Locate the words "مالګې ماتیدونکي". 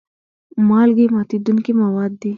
0.67-1.71